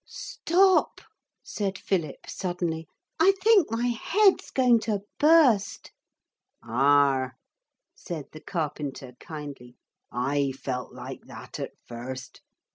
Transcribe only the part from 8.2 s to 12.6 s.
the carpenter kindly. 'I felt like that at first.